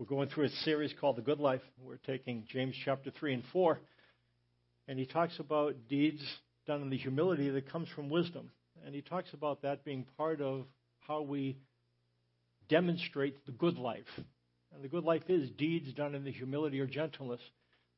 [0.00, 1.60] We're going through a series called The Good Life.
[1.78, 3.78] We're taking James chapter 3 and 4,
[4.88, 6.22] and he talks about deeds
[6.66, 8.50] done in the humility that comes from wisdom.
[8.86, 10.64] And he talks about that being part of
[11.00, 11.58] how we
[12.70, 14.08] demonstrate the good life.
[14.74, 17.42] And the good life is deeds done in the humility or gentleness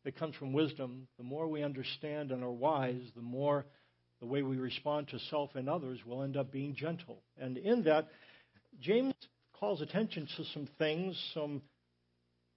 [0.02, 1.06] that comes from wisdom.
[1.18, 3.64] The more we understand and are wise, the more
[4.18, 7.22] the way we respond to self and others will end up being gentle.
[7.40, 8.08] And in that,
[8.80, 9.14] James
[9.52, 11.62] calls attention to some things, some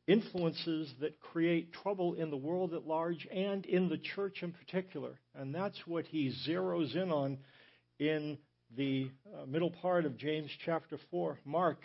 [0.08, 5.20] influences that create trouble in the world at large and in the church in particular.
[5.34, 7.38] And that's what he zeroes in on
[8.00, 8.38] in
[8.76, 11.40] the uh, middle part of James chapter 4.
[11.46, 11.80] Mark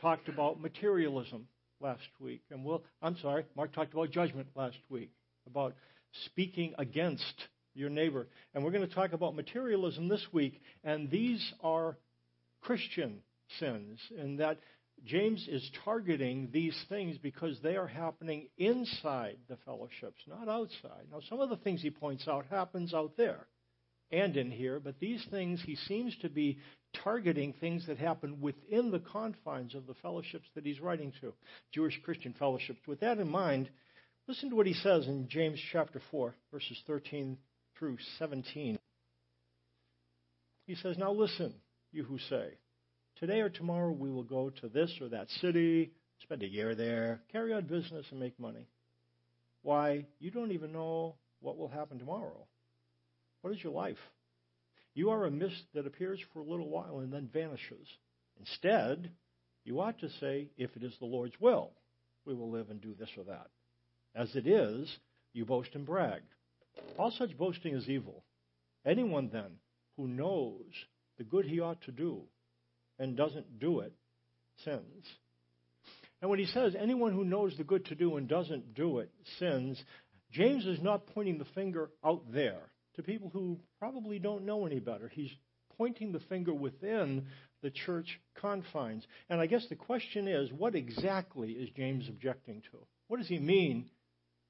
[0.00, 1.46] talked about materialism
[1.80, 2.42] last week.
[2.50, 5.10] And we'll, I'm sorry, Mark talked about judgment last week,
[5.46, 5.74] about
[6.26, 7.34] speaking against
[7.74, 8.28] your neighbor.
[8.54, 10.60] And we're going to talk about materialism this week.
[10.84, 11.96] And these are
[12.60, 13.20] Christian
[13.58, 14.58] sins, in that
[15.04, 21.06] James is targeting these things because they are happening inside the fellowships, not outside.
[21.10, 23.46] Now, some of the things he points out happens out there
[24.12, 26.58] and in here, but these things he seems to be
[27.02, 31.32] targeting things that happen within the confines of the fellowships that he's writing to,
[31.72, 32.80] Jewish Christian fellowships.
[32.86, 33.70] With that in mind,
[34.28, 37.38] listen to what he says in James chapter 4, verses 13
[37.78, 38.78] through 17.
[40.66, 41.54] He says, Now listen,
[41.90, 42.58] you who say,
[43.18, 47.20] Today or tomorrow we will go to this or that city, spend a year there,
[47.30, 48.66] carry on business, and make money.
[49.62, 52.46] Why, you don't even know what will happen tomorrow.
[53.42, 53.98] What is your life?
[54.94, 57.86] You are a mist that appears for a little while and then vanishes.
[58.38, 59.10] Instead,
[59.64, 61.72] you ought to say, if it is the Lord's will,
[62.24, 63.48] we will live and do this or that.
[64.14, 64.96] As it is,
[65.32, 66.22] you boast and brag.
[66.98, 68.24] All such boasting is evil.
[68.84, 69.58] Anyone, then,
[69.96, 70.64] who knows
[71.18, 72.22] the good he ought to do
[72.98, 73.92] and doesn't do it
[74.64, 75.06] sins.
[76.20, 79.10] And when he says anyone who knows the good to do and doesn't do it
[79.38, 79.82] sins,
[80.30, 84.78] James is not pointing the finger out there to people who probably don't know any
[84.78, 85.08] better.
[85.08, 85.32] He's
[85.76, 87.26] pointing the finger within
[87.62, 89.04] the church confines.
[89.28, 92.78] And I guess the question is what exactly is James objecting to?
[93.08, 93.90] What does he mean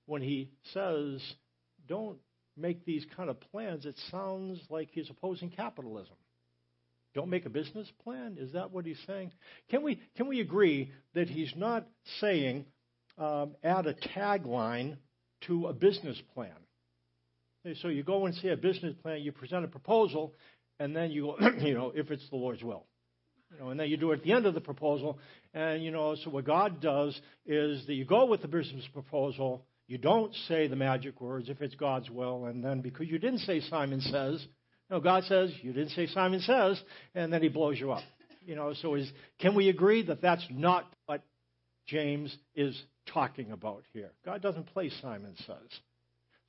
[0.06, 1.22] when he says,
[1.88, 2.18] don't
[2.56, 3.86] make these kind of plans?
[3.86, 6.16] It sounds like he's opposing capitalism.
[7.14, 8.36] Don't make a business plan?
[8.38, 9.32] Is that what he's saying?
[9.70, 11.86] Can we, can we agree that he's not
[12.20, 12.64] saying
[13.18, 14.96] um, add a tagline
[15.46, 16.50] to a business plan?
[17.80, 20.34] So you go and see a business plan, you present a proposal,
[20.80, 22.86] and then you go, you know, if it's the Lord's will.
[23.52, 25.18] You know, and then you do it at the end of the proposal.
[25.52, 27.14] And, you know, so what God does
[27.46, 31.60] is that you go with the business proposal, you don't say the magic words if
[31.60, 34.44] it's God's will, and then because you didn't say Simon says,
[34.92, 36.78] no, God says, you didn't say Simon says,
[37.14, 38.02] and then he blows you up.
[38.44, 39.10] You know, so is,
[39.40, 41.22] can we agree that that's not what
[41.86, 44.10] James is talking about here?
[44.22, 45.80] God doesn't play Simon says.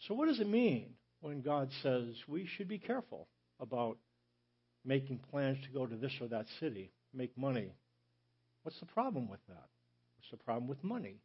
[0.08, 0.88] So what does it mean
[1.22, 3.30] when God says we should be careful
[3.62, 3.98] about
[4.84, 7.72] making plans to go to this or that city, make money?
[8.64, 9.70] What's the problem with that?
[10.18, 11.16] What's the problem with money?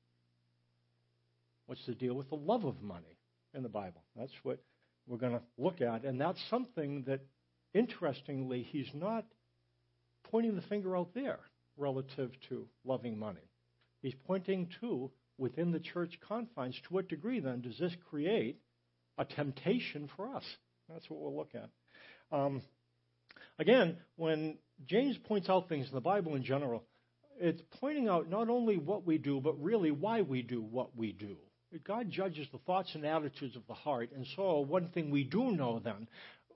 [1.66, 3.18] What's the deal with the love of money
[3.54, 4.04] in the Bible?
[4.14, 4.60] That's what
[5.08, 6.04] we're going to look at.
[6.04, 7.20] And that's something that,
[7.74, 9.24] interestingly, he's not
[10.30, 11.38] pointing the finger out there
[11.76, 13.50] relative to loving money.
[14.02, 18.60] He's pointing to, within the church confines, to what degree then does this create
[19.16, 20.44] a temptation for us?
[20.88, 21.70] That's what we'll look at.
[22.36, 22.62] Um,
[23.58, 26.84] again, when James points out things in the Bible in general,
[27.40, 31.12] it's pointing out not only what we do, but really why we do what we
[31.12, 31.36] do.
[31.84, 34.10] God judges the thoughts and attitudes of the heart.
[34.14, 36.08] And so, one thing we do know then,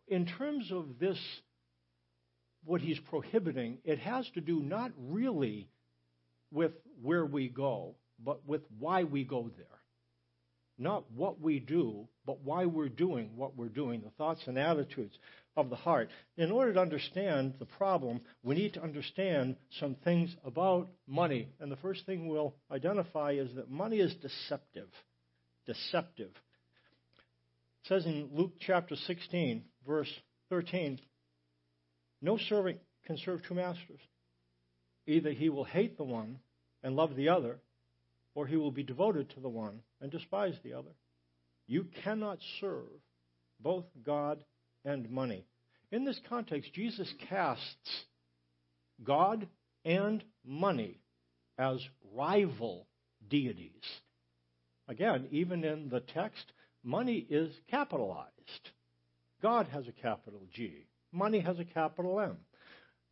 [0.08, 1.18] in terms of this,
[2.64, 5.68] what he's prohibiting, it has to do not really
[6.50, 9.66] with where we go, but with why we go there.
[10.78, 15.16] Not what we do, but why we're doing what we're doing, the thoughts and attitudes
[15.56, 16.08] of the heart.
[16.36, 21.48] In order to understand the problem, we need to understand some things about money.
[21.60, 24.88] And the first thing we'll identify is that money is deceptive.
[25.66, 26.30] Deceptive.
[26.30, 30.10] It says in Luke chapter 16, verse
[30.48, 31.00] 13
[32.22, 34.00] No servant can serve two masters.
[35.06, 36.38] Either he will hate the one
[36.82, 37.58] and love the other,
[38.34, 40.90] or he will be devoted to the one and despise the other.
[41.66, 42.88] You cannot serve
[43.60, 44.44] both God
[44.84, 45.46] and money.
[45.92, 48.04] In this context, Jesus casts
[49.04, 49.46] God
[49.84, 51.00] and money
[51.58, 51.80] as
[52.14, 52.88] rival
[53.28, 53.82] deities.
[54.88, 56.44] Again, even in the text,
[56.82, 58.28] money is capitalized.
[59.40, 60.86] God has a capital G.
[61.12, 62.36] Money has a capital M.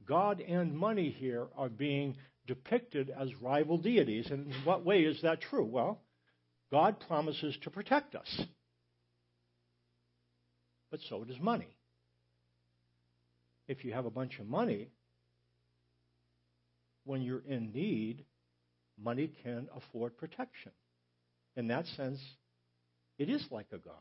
[0.07, 2.17] God and money here are being
[2.47, 4.29] depicted as rival deities.
[4.31, 5.65] And in what way is that true?
[5.65, 6.01] Well,
[6.71, 8.43] God promises to protect us.
[10.91, 11.77] But so does money.
[13.69, 14.89] If you have a bunch of money,
[17.05, 18.25] when you're in need,
[19.03, 20.73] money can afford protection.
[21.57, 22.19] In that sense,
[23.19, 23.95] it is like a God.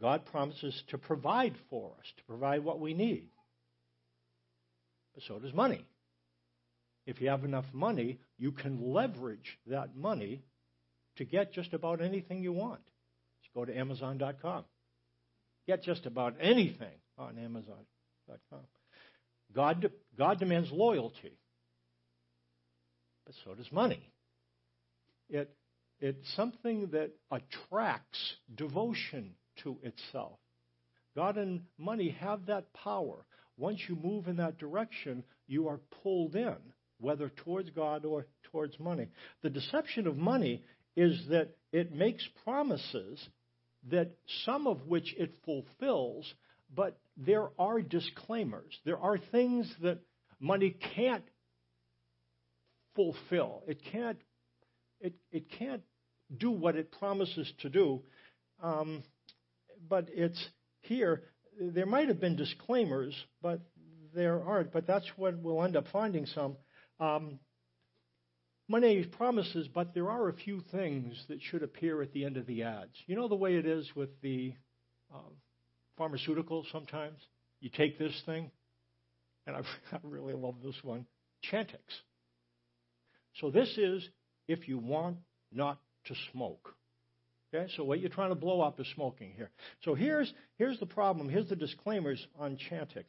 [0.00, 3.28] God promises to provide for us, to provide what we need.
[5.14, 5.86] But so does money.
[7.06, 10.42] If you have enough money, you can leverage that money
[11.16, 12.82] to get just about anything you want.
[13.42, 14.64] Just go to Amazon.com.
[15.66, 18.60] Get just about anything on Amazon.com.
[19.54, 21.38] God, God demands loyalty,
[23.24, 24.10] but so does money.
[25.30, 25.54] It,
[26.00, 28.18] it's something that attracts
[28.54, 30.38] devotion to itself.
[31.16, 33.24] God and money have that power.
[33.56, 36.56] Once you move in that direction, you are pulled in,
[36.98, 39.08] whether towards God or towards money.
[39.42, 40.64] The deception of money
[40.96, 43.26] is that it makes promises
[43.90, 44.12] that
[44.44, 46.32] some of which it fulfills,
[46.74, 48.78] but there are disclaimers.
[48.84, 49.98] There are things that
[50.40, 51.24] money can't
[52.94, 53.62] fulfill.
[53.66, 54.18] It can't.
[55.00, 55.82] It, it can't
[56.34, 58.02] do what it promises to do.
[58.62, 59.02] Um,
[59.88, 60.42] but it's
[60.80, 61.22] here.
[61.60, 63.60] There might have been disclaimers, but
[64.14, 64.72] there aren't.
[64.72, 66.56] But that's what we'll end up finding some.
[66.98, 67.38] Um,
[68.68, 72.46] money promises, but there are a few things that should appear at the end of
[72.46, 72.94] the ads.
[73.06, 74.54] You know the way it is with the
[75.14, 75.18] uh,
[75.98, 77.18] pharmaceuticals sometimes?
[77.60, 78.50] You take this thing,
[79.46, 79.60] and I,
[79.92, 81.06] I really love this one
[81.50, 81.78] Chantix.
[83.40, 84.08] So this is
[84.48, 85.18] if you want
[85.52, 86.74] not to smoke.
[87.54, 89.50] Okay, so what you're trying to blow up is smoking here.
[89.84, 91.28] So here's, here's the problem.
[91.28, 93.04] Here's the disclaimers on Chantix.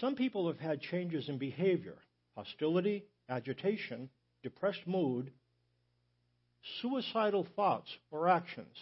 [0.00, 1.96] Some people have had changes in behavior
[2.34, 4.08] hostility, agitation,
[4.42, 5.30] depressed mood,
[6.80, 8.76] suicidal thoughts or actions.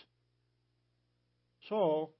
[1.69, 2.11] So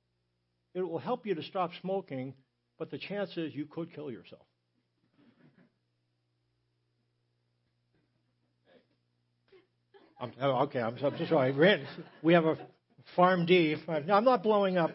[0.75, 2.35] it will help you to stop smoking,
[2.79, 4.43] but the chance is you could kill yourself.
[10.21, 11.85] I'm, oh, okay, I'm, I'm sorry.
[12.23, 12.57] We have a
[13.17, 13.77] PharmD.
[14.09, 14.93] I'm not blowing up.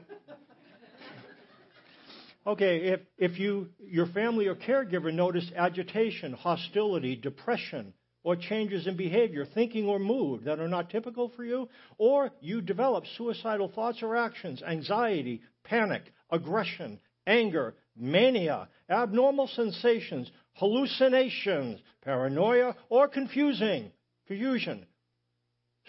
[2.48, 8.96] Okay, if, if you, your family or caregiver notice agitation, hostility, depression, or changes in
[8.96, 11.68] behavior, thinking, or mood that are not typical for you,
[11.98, 21.82] or you develop suicidal thoughts or actions, anxiety, panic, aggression, anger, mania, abnormal sensations, hallucinations,
[22.02, 23.92] paranoia, or confusing,
[24.26, 24.86] confusion,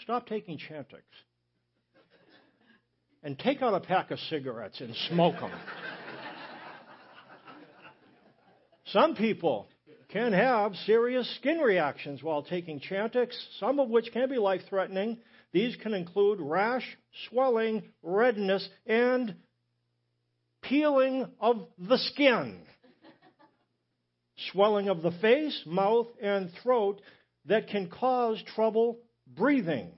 [0.02, 1.02] Stop taking Chantix.
[3.22, 5.50] And take out a pack of cigarettes and smoke them.
[8.92, 9.68] Some people
[10.08, 15.18] can have serious skin reactions while taking Chantix, some of which can be life threatening.
[15.52, 16.96] These can include rash,
[17.28, 19.34] swelling, redness, and
[20.62, 22.60] peeling of the skin,
[24.52, 27.00] swelling of the face, mouth, and throat
[27.44, 29.92] that can cause trouble breathing.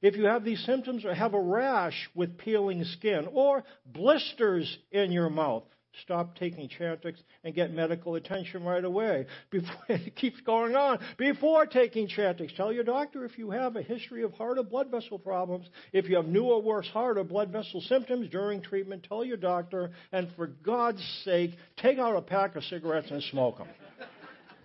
[0.00, 5.12] If you have these symptoms or have a rash with peeling skin or blisters in
[5.12, 5.64] your mouth,
[6.02, 9.26] stop taking Chantix and get medical attention right away.
[9.50, 10.98] Before, it keeps going on.
[11.16, 14.90] Before taking Chantix, tell your doctor if you have a history of heart or blood
[14.90, 15.66] vessel problems.
[15.92, 19.36] If you have new or worse heart or blood vessel symptoms during treatment, tell your
[19.36, 19.90] doctor.
[20.12, 23.68] And for God's sake, take out a pack of cigarettes and smoke them.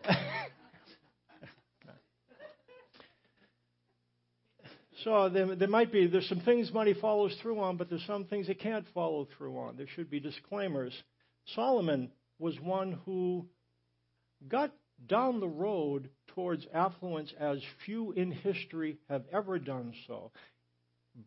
[5.03, 8.25] So there, there, might be, there's some things money follows through on, but there's some
[8.25, 9.77] things it can't follow through on.
[9.77, 10.93] There should be disclaimers.
[11.55, 13.47] Solomon was one who
[14.47, 14.71] got
[15.07, 20.31] down the road towards affluence as few in history have ever done so.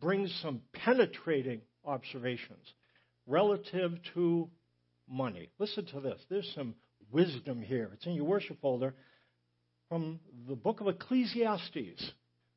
[0.01, 2.73] Brings some penetrating observations
[3.27, 4.49] relative to
[5.07, 5.49] money.
[5.59, 6.19] Listen to this.
[6.29, 6.75] There's some
[7.11, 7.91] wisdom here.
[7.93, 8.95] It's in your worship folder
[9.89, 12.11] from the book of Ecclesiastes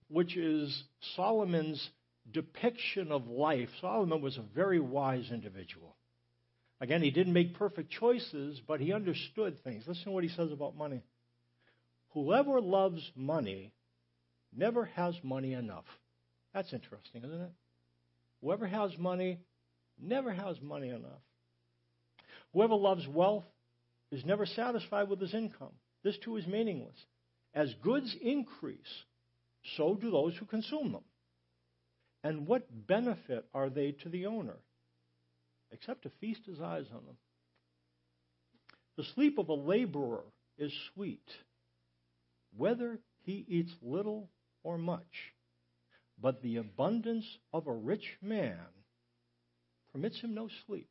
[0.08, 0.84] which is
[1.16, 1.90] Solomon's
[2.30, 3.68] depiction of life.
[3.80, 5.96] Solomon was a very wise individual.
[6.80, 9.84] Again, he didn't make perfect choices, but he understood things.
[9.86, 11.02] Listen to what he says about money.
[12.10, 13.72] Whoever loves money
[14.56, 15.84] never has money enough.
[16.54, 17.52] That's interesting, isn't it?
[18.42, 19.40] Whoever has money
[20.00, 21.20] never has money enough.
[22.52, 23.44] Whoever loves wealth
[24.10, 25.72] is never satisfied with his income.
[26.02, 26.96] This too is meaningless.
[27.54, 28.78] As goods increase,
[29.76, 31.04] so do those who consume them.
[32.22, 34.56] And what benefit are they to the owner?
[35.70, 37.16] Except to feast his eyes on them.
[38.96, 40.24] The sleep of a laborer
[40.56, 41.28] is sweet,
[42.56, 44.28] whether he eats little
[44.64, 45.32] or much.
[46.20, 48.58] But the abundance of a rich man
[49.92, 50.88] permits him no sleep.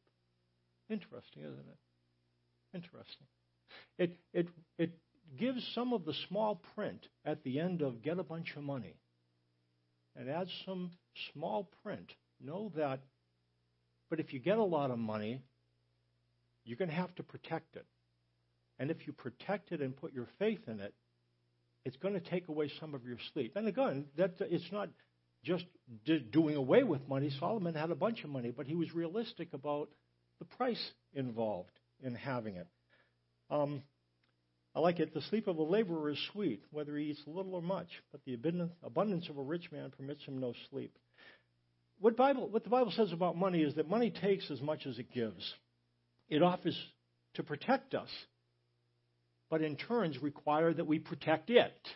[0.90, 2.76] Interesting, isn't it?
[2.76, 3.28] Interesting.
[3.98, 4.92] It, it, it
[5.38, 8.96] gives some of the small print at the end of get a bunch of money
[10.16, 10.92] and adds some
[11.34, 12.14] small print.
[12.40, 13.00] Know that,
[14.10, 15.42] but if you get a lot of money,
[16.66, 17.86] you're going to have to protect it.
[18.80, 20.94] And if you protect it and put your faith in it,
[21.86, 23.56] it's going to take away some of your sleep.
[23.56, 24.90] And again, that it's not
[25.44, 25.66] just
[26.32, 27.32] doing away with money.
[27.40, 29.90] Solomon had a bunch of money, but he was realistic about
[30.40, 32.68] the price involved in having it.
[33.50, 33.84] Um,
[34.76, 35.14] I like it.
[35.14, 38.38] The sleep of a laborer is sweet, whether he eats little or much, but the
[38.84, 40.96] abundance of a rich man permits him no sleep.
[42.00, 45.00] What, Bible, what the Bible says about money is that money takes as much as
[45.00, 45.54] it gives.
[46.30, 46.78] It offers
[47.36, 48.10] to protect us,
[49.50, 51.88] but in turns require that we protect it.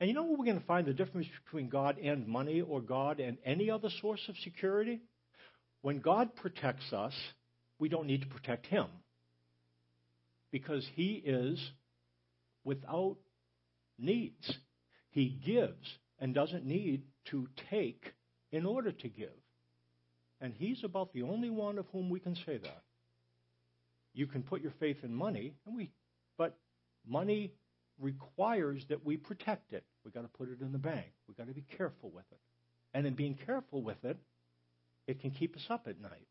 [0.00, 2.80] And you know what we're going to find the difference between God and money or
[2.80, 5.00] God and any other source of security?
[5.82, 7.14] When God protects us,
[7.78, 8.86] we don't need to protect Him
[10.52, 11.58] because He is
[12.64, 13.16] without
[13.98, 14.52] needs.
[15.10, 15.86] He gives
[16.18, 18.02] and doesn't need to take
[18.52, 19.28] in order to give.
[20.40, 22.82] And He's about the only one of whom we can say that.
[24.12, 25.90] You can put your faith in money, and we,
[26.38, 26.56] but
[27.06, 27.52] money
[28.00, 29.84] requires that we protect it.
[30.04, 31.06] We've got to put it in the bank.
[31.26, 32.38] We've got to be careful with it.
[32.94, 34.16] And in being careful with it,
[35.06, 36.28] it can keep us up at night.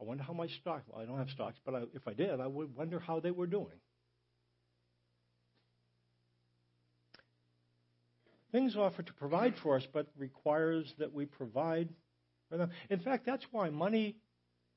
[0.00, 2.40] I wonder how my stock, well, I don't have stocks, but I, if I did,
[2.40, 3.80] I would wonder how they were doing.
[8.54, 11.88] Things offer to provide for us, but requires that we provide
[12.48, 12.70] for them.
[12.88, 14.14] In fact, that's why money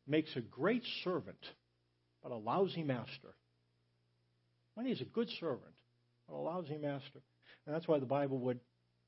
[0.07, 1.37] makes a great servant,
[2.23, 3.35] but a lousy master.
[4.75, 5.75] Money is a good servant,
[6.27, 7.19] but a lousy master.
[7.67, 8.59] And that's why the Bible would,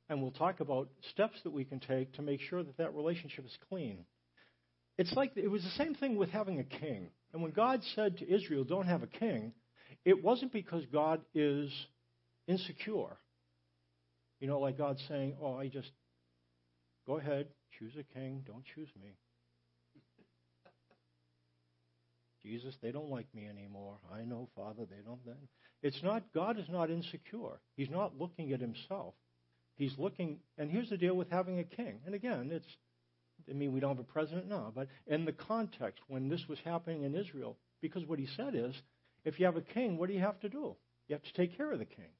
[0.07, 3.47] and we'll talk about steps that we can take to make sure that that relationship
[3.47, 4.05] is clean.
[4.99, 7.09] It's like it was the same thing with having a king.
[7.33, 9.51] And when God said to Israel, don't have a king,
[10.05, 11.71] it wasn't because God is
[12.47, 13.17] insecure.
[14.39, 15.91] You know, like God saying, oh, I just,
[17.05, 19.17] go ahead, choose a king, don't choose me.
[22.43, 23.97] Jesus, they don't like me anymore.
[24.13, 25.23] I know, Father, they don't.
[25.25, 25.35] Then
[25.83, 26.23] it's not.
[26.33, 27.59] God is not insecure.
[27.75, 29.13] He's not looking at himself.
[29.75, 30.39] He's looking.
[30.57, 31.99] And here's the deal with having a king.
[32.05, 32.67] And again, it's.
[33.49, 36.59] I mean, we don't have a president now, but in the context when this was
[36.63, 38.75] happening in Israel, because what he said is,
[39.25, 40.75] if you have a king, what do you have to do?
[41.07, 42.11] You have to take care of the king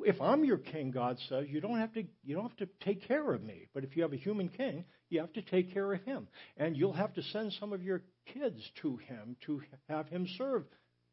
[0.00, 3.06] if I'm your king, God says, you don't have to you don't have to take
[3.06, 3.68] care of me.
[3.72, 6.28] But if you have a human king, you have to take care of him.
[6.56, 10.64] And you'll have to send some of your kids to him to have him serve.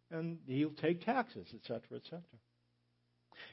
[0.10, 2.22] And he'll take taxes, etc., etc.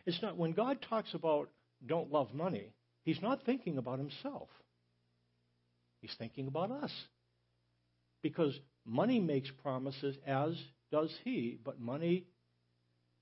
[0.07, 1.51] It's not when God talks about
[1.87, 2.73] don't love money,
[3.05, 4.49] he's not thinking about himself.
[6.01, 6.93] He's thinking about us.
[8.23, 10.55] Because money makes promises, as
[10.91, 12.27] does he, but money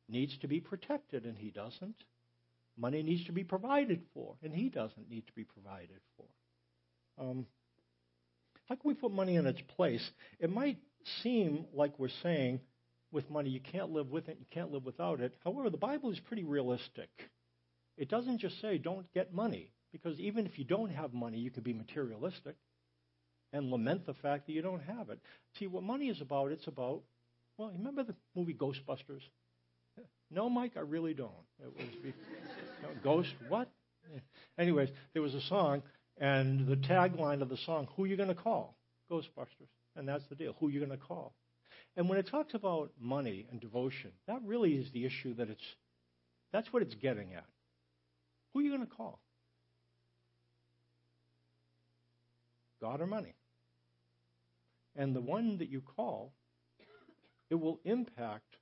[0.08, 1.96] needs to be protected, and he doesn't.
[2.78, 6.26] Money needs to be provided for, and he doesn't need to be provided for.
[7.24, 7.46] Um,
[8.68, 10.10] how can we put money in its place?
[10.38, 10.78] It might
[11.22, 12.60] seem like we're saying
[13.12, 15.34] with money you can't live with it, you can't live without it.
[15.44, 17.08] However, the Bible is pretty realistic.
[17.96, 21.50] It doesn't just say don't get money, because even if you don't have money, you
[21.50, 22.56] can be materialistic
[23.52, 25.20] and lament the fact that you don't have it.
[25.58, 27.02] See, what money is about, it's about,
[27.56, 29.22] well, remember the movie Ghostbusters?
[30.30, 31.30] No, Mike, I really don't.
[31.60, 32.12] It was be,
[33.02, 33.68] Ghost, what?
[34.58, 35.82] Anyways, there was a song,
[36.18, 38.76] and the tagline of the song, Who you going to call?
[39.10, 39.70] Ghostbusters.
[39.94, 40.54] And that's the deal.
[40.60, 41.34] Who you going to call?
[41.96, 45.64] And when it talks about money and devotion, that really is the issue that it's,
[46.52, 47.46] that's what it's getting at.
[48.52, 49.20] Who are you going to call?
[52.80, 53.34] God or money?
[54.94, 56.32] And the one that you call,
[57.50, 58.56] it will impact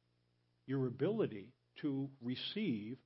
[0.67, 1.53] your ability
[1.83, 2.97] to receive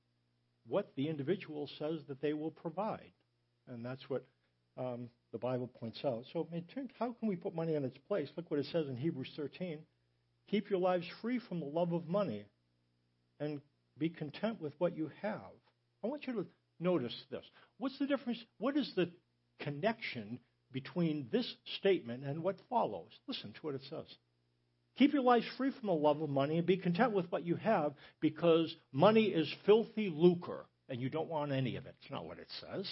[0.67, 3.11] what the individual says that they will provide.
[3.67, 4.25] And that's what
[4.77, 6.23] um, the Bible points out.
[6.33, 6.47] So,
[6.97, 8.29] how can we put money in its place?
[8.35, 9.79] Look what it says in Hebrews 13.
[10.49, 12.45] Keep your lives free from the love of money
[13.39, 13.61] and
[13.97, 15.51] be content with what you have.
[16.03, 16.45] I want you to
[16.79, 17.43] notice this.
[17.77, 18.39] What's the difference?
[18.57, 19.11] What is the
[19.59, 20.39] connection
[20.71, 23.11] between this statement and what follows?
[23.27, 24.05] Listen to what it says.
[24.99, 27.55] Keep your lives free from the love of money and be content with what you
[27.55, 31.95] have because money is filthy lucre and you don't want any of it.
[32.01, 32.85] It's not what it says.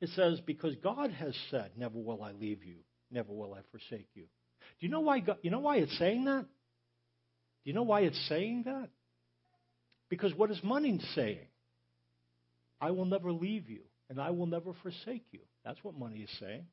[0.00, 2.76] It says, because God has said, Never will I leave you,
[3.10, 4.22] never will I forsake you.
[4.22, 5.20] Do you know why?
[5.20, 6.42] God, you know why it's saying that?
[6.44, 8.88] Do you know why it's saying that?
[10.08, 11.46] Because what is money saying?
[12.80, 15.40] I will never leave you, and I will never forsake you.
[15.62, 16.64] That's what money is saying.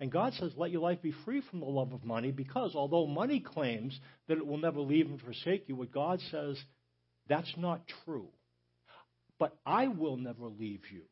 [0.00, 3.06] And God says, let your life be free from the love of money, because although
[3.06, 3.98] money claims
[4.28, 6.60] that it will never leave and forsake you, what God says,
[7.28, 8.28] that's not true.
[9.38, 11.02] But I will never leave you,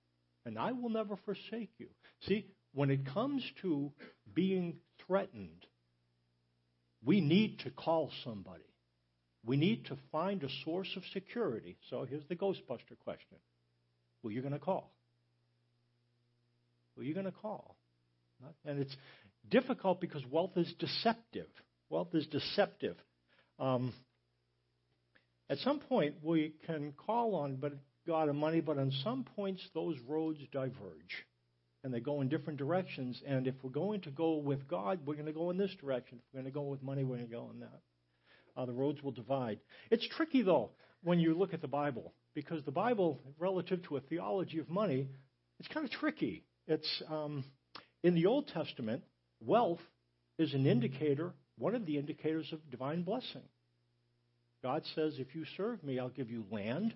[0.44, 1.88] and I will never forsake you.
[2.26, 3.92] See, when it comes to
[4.34, 5.66] being threatened,
[7.04, 8.64] we need to call somebody.
[9.44, 11.76] We need to find a source of security.
[11.90, 13.38] So here's the Ghostbuster question
[14.22, 14.92] Who are you going to call?
[16.94, 17.76] Who are you going to call?
[18.64, 18.96] And it's
[19.50, 21.48] difficult because wealth is deceptive.
[21.90, 22.96] Wealth is deceptive.
[23.58, 23.92] Um,
[25.50, 27.72] at some point, we can call on but
[28.06, 31.26] God and money, but on some points, those roads diverge.
[31.84, 33.20] And they go in different directions.
[33.26, 36.18] And if we're going to go with God, we're going to go in this direction.
[36.18, 37.80] If we're going to go with money, we're going to go in that.
[38.56, 39.58] Uh, the roads will divide.
[39.90, 40.70] It's tricky, though,
[41.02, 45.08] when you look at the Bible, because the Bible, relative to a theology of money,
[45.58, 46.44] it's kind of tricky.
[46.66, 47.44] It's um,
[48.02, 49.02] in the Old Testament,
[49.40, 49.80] wealth
[50.38, 53.42] is an indicator, one of the indicators of divine blessing.
[54.62, 56.94] God says, if you serve me, I'll give you land,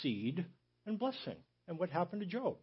[0.00, 0.44] seed,
[0.86, 1.36] and blessing.
[1.68, 2.56] And what happened to Job?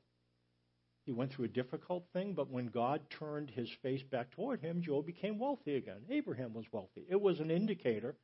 [1.05, 4.81] He went through a difficult thing, but when God turned his face back toward him,
[4.81, 6.03] Job became wealthy again.
[6.09, 7.05] Abraham was wealthy.
[7.09, 8.15] It was an indicator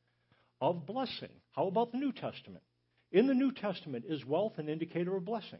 [0.61, 1.29] of blessing.
[1.51, 2.63] How about the New Testament?
[3.11, 5.59] In the New Testament, is wealth an indicator of blessing?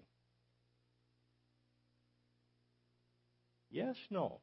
[3.71, 4.39] Yes, no.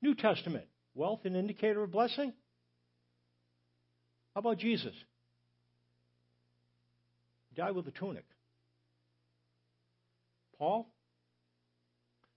[0.00, 2.32] New Testament, wealth an indicator of blessing?
[4.34, 4.92] How about Jesus?
[7.50, 8.24] He died with a tunic.
[10.58, 10.88] Paul?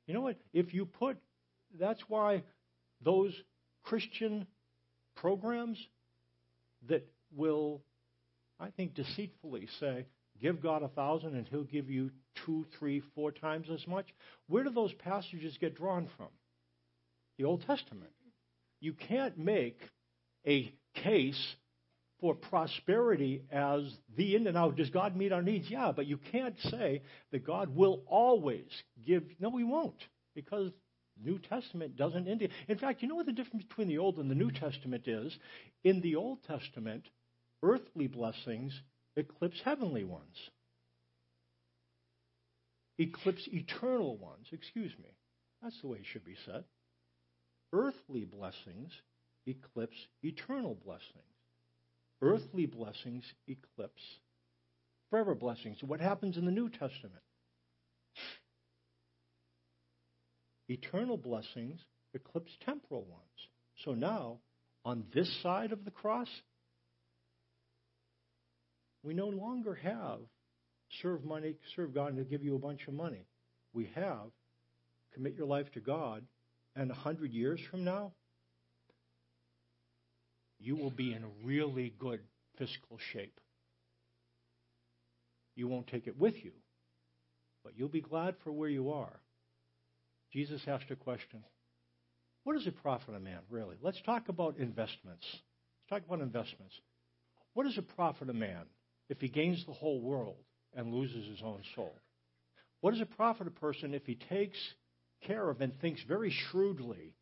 [0.06, 0.38] You know what?
[0.54, 1.18] If you put,
[1.80, 2.44] that's why
[3.04, 3.34] those
[3.84, 4.48] Christian
[5.16, 5.78] programs
[6.88, 7.82] that will,
[8.60, 10.06] I think, deceitfully say,
[10.42, 12.12] give God a thousand and he'll give you
[12.46, 14.08] two, three, four times as much.
[14.48, 16.28] Where do those passages get drawn from?
[17.38, 18.12] The Old Testament.
[18.80, 19.80] You can't make
[20.46, 21.56] a case
[22.20, 23.82] for prosperity as
[24.16, 24.76] the in and out.
[24.76, 25.70] Does God meet our needs?
[25.70, 28.68] Yeah, but you can't say that God will always
[29.06, 29.24] give.
[29.40, 30.02] No, He won't,
[30.34, 30.72] because
[31.24, 32.56] New Testament doesn't indicate.
[32.68, 35.38] In fact, you know what the difference between the Old and the New Testament is?
[35.84, 37.06] In the Old Testament,
[37.64, 38.74] earthly blessings
[39.18, 40.36] eclipse heavenly ones.
[42.98, 45.10] Eclipse eternal ones, excuse me.
[45.62, 46.64] That's the way it should be said.
[47.74, 48.92] Earthly blessings
[49.46, 51.28] eclipse eternal blessings
[52.22, 54.02] earthly blessings eclipse
[55.10, 55.78] forever blessings.
[55.82, 57.22] What happens in the New Testament?
[60.70, 61.80] Eternal blessings
[62.14, 63.24] eclipse temporal ones.
[63.86, 64.40] So now,
[64.84, 66.28] on this side of the cross,
[69.08, 70.20] we no longer have
[71.02, 73.26] serve money, serve God, and to give you a bunch of money.
[73.72, 74.32] We have
[75.14, 76.24] commit your life to God,
[76.76, 78.12] and a hundred years from now,
[80.60, 82.20] you will be in really good
[82.58, 83.40] fiscal shape.
[85.56, 86.52] You won't take it with you,
[87.64, 89.22] but you'll be glad for where you are.
[90.34, 91.46] Jesus asked a question
[92.44, 93.78] What does it profit a man, really?
[93.82, 95.26] Let's talk about investments.
[95.32, 96.76] Let's talk about investments.
[97.54, 98.66] What does it profit a man
[99.10, 100.44] if he gains the whole world
[100.76, 101.94] and loses his own soul?
[102.82, 104.58] What does it profit a person if he takes
[105.26, 107.14] care of and thinks very shrewdly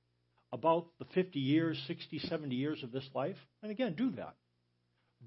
[0.51, 4.35] about the 50 years, 60, 70 years of this life, and again, do that.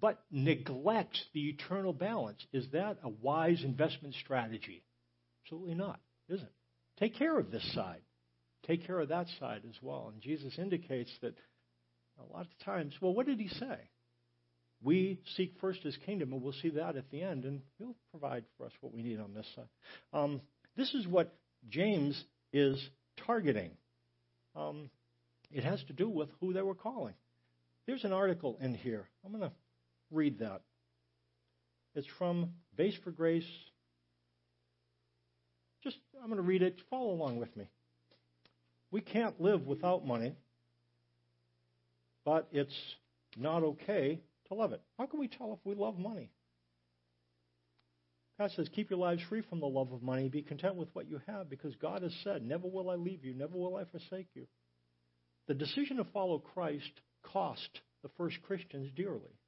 [0.01, 2.45] But neglect the eternal balance.
[2.53, 4.85] Is that a wise investment strategy?
[5.45, 6.53] Absolutely not, is it?
[6.99, 8.03] Take care of this side.
[8.67, 10.11] Take care of that side as well.
[10.13, 11.35] And Jesus indicates that
[12.19, 13.79] a lot of times, well, what did he say?
[14.83, 18.45] We seek first his kingdom, and we'll see that at the end, and he'll provide
[18.57, 19.69] for us what we need on this side.
[20.13, 20.41] Um,
[20.77, 21.35] this is what
[21.69, 22.81] James is
[23.27, 23.73] targeting.
[24.55, 24.91] Um,
[25.51, 27.15] it has to do with who they were calling.
[27.87, 29.09] There's an article in here.
[29.25, 29.53] I'm going to
[30.13, 30.61] read that.
[31.95, 33.49] It's from Base for Grace.
[35.83, 36.79] Just, I'm going to read it.
[36.91, 37.69] Follow along with me.
[38.91, 40.35] We can't live without money,
[42.25, 42.77] but it's
[43.37, 44.83] not okay to love it.
[44.99, 46.31] How can we tell if we love money?
[48.39, 50.29] God says, Keep your lives free from the love of money.
[50.29, 53.35] Be content with what you have because God has said, Never will I leave you,
[53.35, 54.47] never will I forsake you.
[55.49, 59.39] The decision to follow Christ cost the first Christians dearly.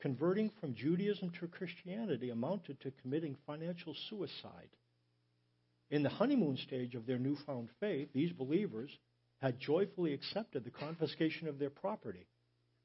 [0.00, 4.68] Converting from Judaism to Christianity amounted to committing financial suicide.
[5.90, 8.90] In the honeymoon stage of their newfound faith, these believers
[9.40, 12.26] had joyfully accepted the confiscation of their property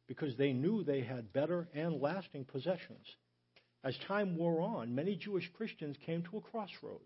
[0.09, 3.05] because they knew they had better and lasting possessions.
[3.83, 7.03] As time wore on, many Jewish Christians came to a crossroads.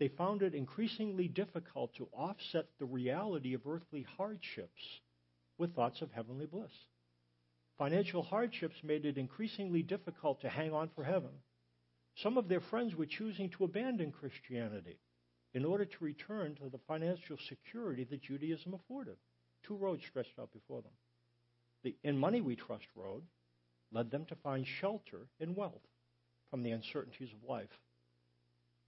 [0.00, 4.80] They found it increasingly difficult to offset the reality of earthly hardships
[5.58, 6.72] with thoughts of heavenly bliss.
[7.76, 11.30] Financial hardships made it increasingly difficult to hang on for heaven.
[12.22, 14.98] Some of their friends were choosing to abandon Christianity
[15.52, 19.16] in order to return to the financial security that Judaism afforded.
[19.66, 20.92] Two roads stretched out before them.
[21.86, 23.22] The In Money We Trust road
[23.92, 25.86] led them to find shelter in wealth
[26.50, 27.70] from the uncertainties of life.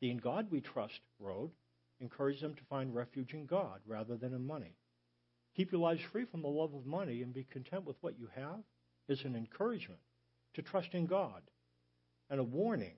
[0.01, 1.53] The In God We Trust road
[2.01, 4.75] encouraged them to find refuge in God rather than in money.
[5.57, 8.31] Keep your lives free from the love of money and be content with what you
[8.35, 8.65] have
[9.07, 10.01] is an encouragement
[10.55, 11.43] to trust in God
[12.31, 12.97] and a warning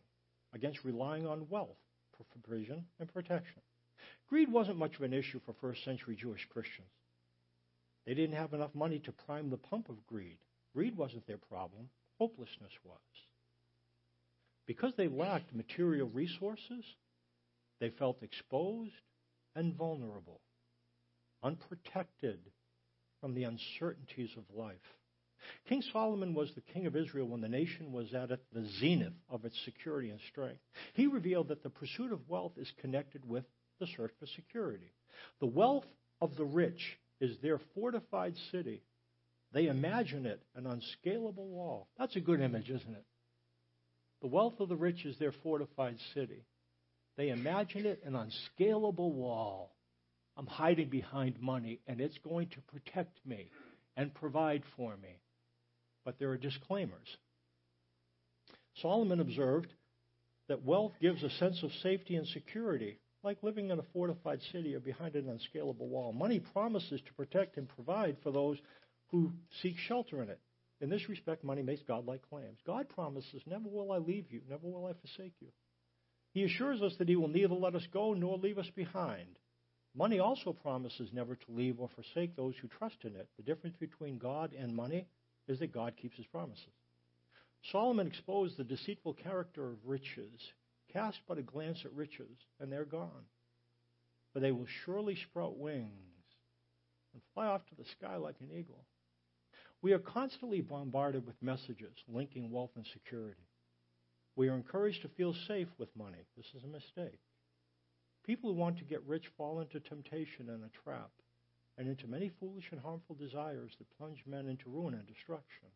[0.54, 1.76] against relying on wealth
[2.16, 3.60] for provision and protection.
[4.30, 6.88] Greed wasn't much of an issue for first century Jewish Christians.
[8.06, 10.38] They didn't have enough money to prime the pump of greed.
[10.74, 12.98] Greed wasn't their problem, hopelessness was.
[14.66, 16.84] Because they lacked material resources,
[17.80, 18.92] they felt exposed
[19.56, 20.40] and vulnerable,
[21.42, 22.38] unprotected
[23.20, 24.76] from the uncertainties of life.
[25.68, 29.44] King Solomon was the king of Israel when the nation was at the zenith of
[29.44, 30.60] its security and strength.
[30.94, 33.44] He revealed that the pursuit of wealth is connected with
[33.80, 34.92] the search for security.
[35.40, 35.86] The wealth
[36.20, 38.82] of the rich is their fortified city.
[39.52, 41.88] They imagine it an unscalable wall.
[41.98, 43.04] That's a good image, isn't it?
[44.22, 46.44] The wealth of the rich is their fortified city.
[47.16, 49.74] They imagine it an unscalable wall.
[50.36, 53.50] I'm hiding behind money, and it's going to protect me
[53.96, 55.20] and provide for me
[56.04, 57.16] but there are disclaimers.
[58.82, 59.72] Solomon observed
[60.48, 64.74] that wealth gives a sense of safety and security, like living in a fortified city
[64.74, 66.12] or behind an unscalable wall.
[66.12, 68.58] Money promises to protect and provide for those
[69.08, 70.40] who seek shelter in it.
[70.80, 72.58] In this respect, money makes God-like claims.
[72.66, 75.48] God promises, Never will I leave you, never will I forsake you.
[76.32, 79.38] He assures us that He will neither let us go nor leave us behind.
[79.94, 83.28] Money also promises never to leave or forsake those who trust in it.
[83.36, 85.06] The difference between God and money
[85.48, 86.64] is that God keeps his promises.
[87.72, 90.40] Solomon exposed the deceitful character of riches.
[90.92, 93.26] Cast but a glance at riches, and they're gone.
[94.32, 95.90] But they will surely sprout wings
[97.12, 98.84] and fly off to the sky like an eagle.
[99.82, 103.48] We are constantly bombarded with messages linking wealth and security.
[104.36, 106.26] We are encouraged to feel safe with money.
[106.36, 107.20] This is a mistake.
[108.24, 111.10] People who want to get rich fall into temptation and a trap
[111.78, 115.68] and into many foolish and harmful desires that plunge men into ruin and destruction.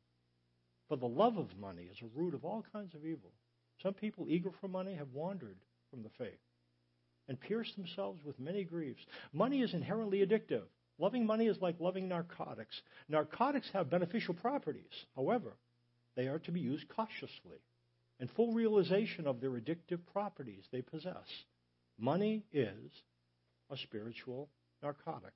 [0.88, 3.33] For the love of money is a root of all kinds of evil.
[3.83, 5.57] Some people eager for money have wandered
[5.91, 6.41] from the faith
[7.29, 9.05] and pierced themselves with many griefs.
[9.33, 10.65] Money is inherently addictive.
[10.99, 12.81] Loving money is like loving narcotics.
[13.09, 15.07] Narcotics have beneficial properties.
[15.17, 15.57] However,
[16.17, 17.59] they are to be used cautiously
[18.21, 21.27] and full realization of their addictive properties they possess.
[21.99, 22.91] Money is
[23.71, 24.49] a spiritual
[24.83, 25.33] narcotic.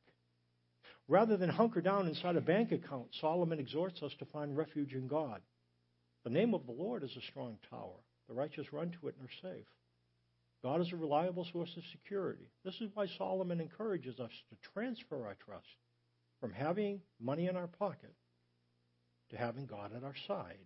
[1.09, 5.09] Rather than hunker down inside a bank account, Solomon exhorts us to find refuge in
[5.09, 5.41] God.
[6.25, 8.01] The name of the Lord is a strong tower.
[8.29, 9.67] The righteous run to it and are safe.
[10.63, 12.51] God is a reliable source of security.
[12.65, 15.67] This is why Solomon encourages us to transfer our trust
[16.41, 18.15] from having money in our pocket
[19.31, 20.59] to having God at our side.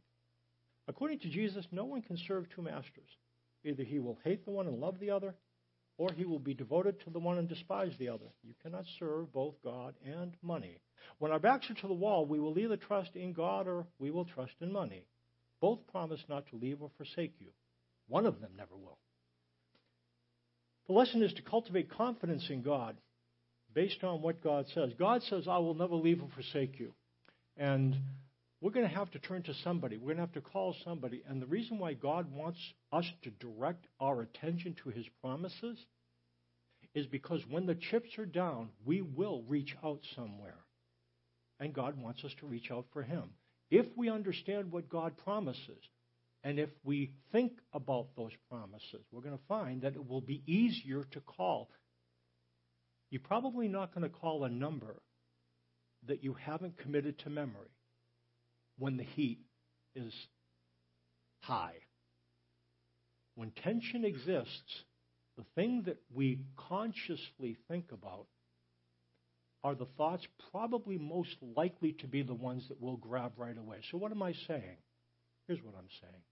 [0.88, 3.08] According to Jesus, no one can serve two masters.
[3.64, 5.34] Either he will hate the one and love the other,
[5.98, 8.26] or he will be devoted to the one and despise the other.
[8.42, 10.78] You cannot serve both God and money.
[11.18, 14.10] When our backs are to the wall, we will either trust in God or we
[14.10, 15.04] will trust in money.
[15.62, 17.48] Both promise not to leave or forsake you.
[18.08, 18.98] One of them never will.
[20.88, 22.96] The lesson is to cultivate confidence in God
[23.72, 24.90] based on what God says.
[24.98, 26.92] God says, I will never leave or forsake you.
[27.56, 27.96] And
[28.60, 29.96] we're going to have to turn to somebody.
[29.96, 31.22] We're going to have to call somebody.
[31.28, 32.58] And the reason why God wants
[32.92, 35.78] us to direct our attention to his promises
[36.94, 40.58] is because when the chips are down, we will reach out somewhere.
[41.60, 43.30] And God wants us to reach out for Him.
[43.72, 45.82] If we understand what God promises,
[46.44, 50.42] and if we think about those promises, we're going to find that it will be
[50.46, 51.70] easier to call.
[53.08, 55.00] You're probably not going to call a number
[56.06, 57.70] that you haven't committed to memory
[58.76, 59.38] when the heat
[59.96, 60.12] is
[61.40, 61.76] high.
[63.36, 64.82] When tension exists,
[65.38, 68.26] the thing that we consciously think about
[69.64, 73.78] are the thoughts probably most likely to be the ones that we'll grab right away.
[73.90, 74.76] So, what am I saying?
[75.46, 76.22] Here's what I'm saying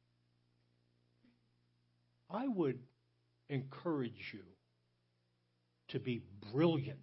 [2.31, 2.79] I would
[3.49, 4.45] encourage you
[5.89, 6.99] to be brilliant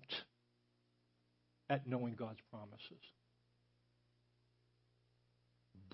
[1.70, 3.04] at knowing God's promises.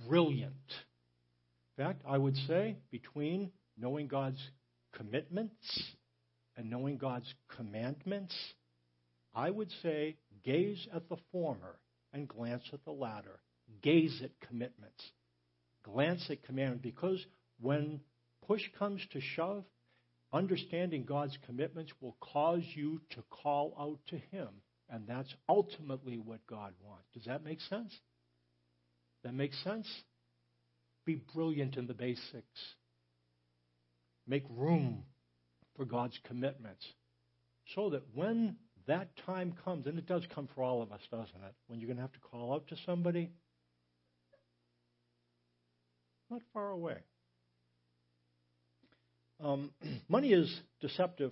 [0.08, 0.54] Brilliant.
[1.78, 4.40] In fact, I would say between knowing God's
[4.96, 5.84] commitments
[6.56, 8.36] and knowing God's commandments,
[9.34, 11.80] I would say gaze at the former
[12.14, 13.40] and glance at the latter.
[13.82, 15.04] Gaze at commitments.
[15.84, 16.84] Glance at commandments.
[16.84, 17.26] Because
[17.60, 18.00] when
[18.48, 19.64] push comes to shove,
[20.32, 24.50] understanding God's commitments will cause you to call out to Him.
[24.90, 27.06] And that's ultimately what God wants.
[27.14, 27.94] Does that make sense?
[29.24, 29.88] That makes sense?
[31.06, 32.76] Be brilliant in the basics.
[34.28, 35.04] Make room
[35.76, 36.86] for God's commitments
[37.76, 41.28] so that when that time comes, and it does come for all of us, doesn't
[41.28, 41.56] it?
[41.68, 43.32] When you're going to have to call out to somebody,
[46.30, 46.98] not far away.
[49.44, 49.72] Um,
[50.10, 51.32] money is deceptive.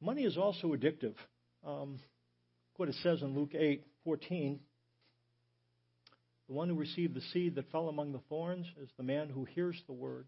[0.00, 1.14] Money is also addictive.
[1.66, 1.98] Um,
[2.76, 4.60] what it says in Luke 8 14.
[6.48, 9.44] The one who received the seed that fell among the thorns is the man who
[9.44, 10.26] hears the word,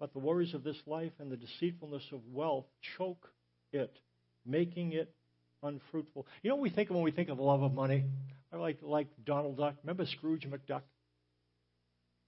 [0.00, 2.66] but the worries of this life and the deceitfulness of wealth
[2.98, 3.28] choke
[3.72, 3.96] it,
[4.44, 5.14] making it
[5.64, 6.26] unfruitful.
[6.42, 8.04] You know what we think of when we think of love of money?
[8.52, 9.74] I like like Donald Duck.
[9.82, 10.82] Remember Scrooge McDuck?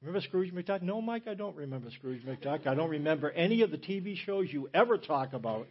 [0.02, 0.82] Remember Scrooge McDuck?
[0.82, 2.66] No, Mike, I don't remember Scrooge McDuck.
[2.66, 5.66] I don't remember any of the TV shows you ever talk about.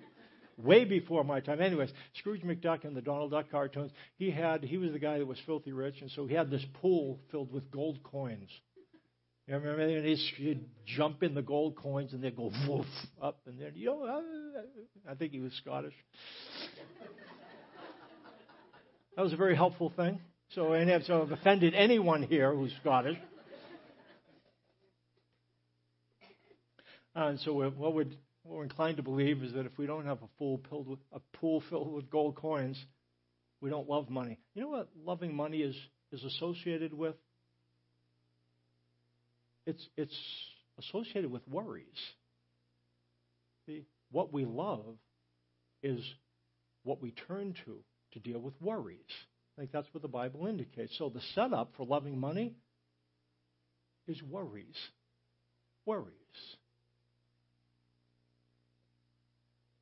[0.58, 1.62] Way before my time.
[1.62, 5.26] Anyways, Scrooge McDuck and the Donald Duck cartoons, he had he was the guy that
[5.26, 8.50] was filthy rich, and so he had this pool filled with gold coins.
[9.48, 9.82] You remember?
[9.82, 12.86] And he'd jump in the gold coins, and they'd go woof
[13.22, 15.94] up, and then you know, uh, I think he was Scottish.
[19.16, 20.20] That was a very helpful thing.
[20.50, 23.18] So, and if so, I've offended anyone here who's Scottish.
[27.16, 30.18] And so, what, would, what we're inclined to believe is that if we don't have
[30.22, 32.78] a, full with, a pool filled with gold coins,
[33.62, 34.38] we don't love money.
[34.54, 35.76] You know what loving money is,
[36.12, 37.16] is associated with?
[39.66, 40.18] It's, it's
[40.78, 41.86] associated with worries.
[43.66, 44.98] See, what we love
[45.82, 46.02] is
[46.84, 47.78] what we turn to
[48.16, 48.98] to deal with worries.
[49.58, 50.98] I think that's what the Bible indicates.
[50.98, 52.56] So the setup for loving money
[54.08, 54.76] is worries.
[55.86, 56.08] Worries.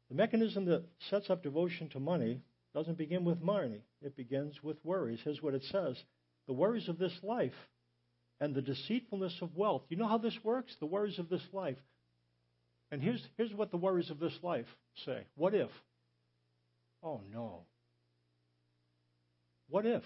[0.09, 2.41] The mechanism that sets up devotion to money
[2.75, 5.19] doesn't begin with money, it begins with worries.
[5.23, 5.95] Here's what it says
[6.47, 7.53] The worries of this life
[8.39, 9.83] and the deceitfulness of wealth.
[9.89, 10.75] You know how this works?
[10.79, 11.77] The worries of this life.
[12.91, 14.65] And here's, here's what the worries of this life
[15.05, 15.69] say What if?
[17.01, 17.65] Oh no.
[19.73, 20.03] What if?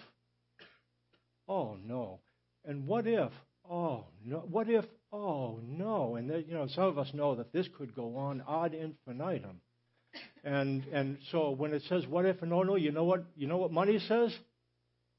[1.45, 2.21] Oh no.
[2.63, 3.33] And what if?
[3.69, 4.37] Oh no.
[4.49, 4.85] What if?
[5.11, 6.15] Oh no.
[6.15, 9.59] And you know, some of us know that this could go on ad infinitum.
[10.45, 13.45] And and so when it says what if and oh no, you know what you
[13.47, 14.33] know what money says?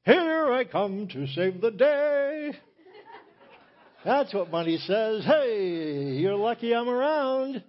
[0.06, 2.52] Here I come to save the day.
[4.02, 5.26] That's what money says.
[5.26, 7.62] Hey, you're lucky I'm around.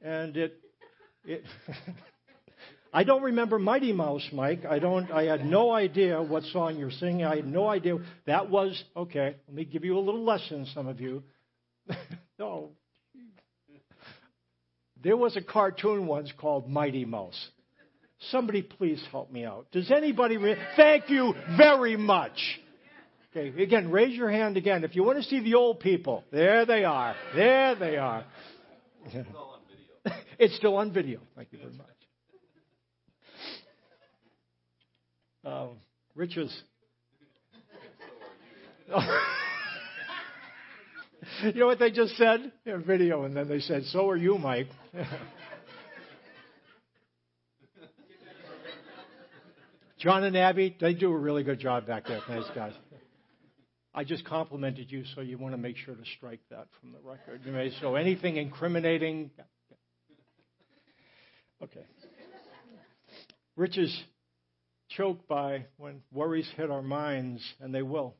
[0.00, 0.60] And it
[1.24, 1.44] it
[2.92, 4.64] I don't remember Mighty Mouse, Mike.
[4.64, 5.10] I don't.
[5.10, 7.24] I had no idea what song you're singing.
[7.24, 7.98] I had no idea.
[8.26, 9.36] That was okay.
[9.46, 11.22] Let me give you a little lesson, some of you.
[12.38, 12.70] no.
[15.02, 17.48] There was a cartoon once called Mighty Mouse.
[18.30, 19.66] Somebody please help me out.
[19.70, 20.38] Does anybody?
[20.38, 22.38] Re- Thank you very much.
[23.30, 26.24] Okay, again, raise your hand again if you want to see the old people.
[26.32, 27.14] There they are.
[27.34, 28.24] There they are.
[30.38, 31.20] it's still on video.
[31.36, 31.97] Thank you very much.
[35.44, 35.78] Um,
[36.14, 36.62] Rich was.
[41.42, 44.68] you know what they just said video, and then they said, "So are you, Mike."
[49.98, 52.20] John and Abby, they do a really good job back there.
[52.28, 52.72] Thanks, guys.
[53.92, 57.00] I just complimented you, so you want to make sure to strike that from the
[57.02, 57.40] record.
[57.80, 59.32] So anything incriminating.
[61.60, 61.84] Okay.
[63.56, 64.00] Rich's
[64.98, 68.16] choked by when worries hit our minds, and they will.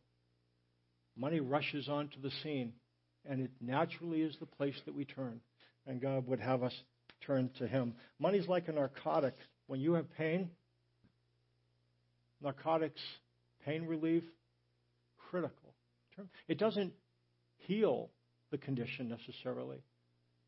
[1.16, 2.72] Money rushes onto the scene,
[3.28, 5.40] and it naturally is the place that we turn.
[5.86, 6.74] And God would have us
[7.26, 7.94] turn to Him.
[8.20, 9.34] Money's like a narcotic.
[9.66, 10.50] When you have pain,
[12.40, 13.00] narcotics,
[13.64, 14.22] pain relief,
[15.30, 15.74] critical.
[16.46, 16.92] It doesn't
[17.56, 18.10] heal
[18.50, 19.82] the condition necessarily,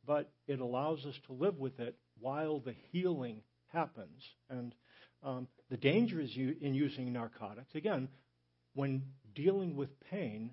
[0.06, 4.22] but it allows us to live with it while the healing happens.
[4.48, 4.74] And
[5.22, 7.74] um, the danger is in using narcotics.
[7.74, 8.09] Again,
[8.74, 9.02] when
[9.35, 10.52] dealing with pain,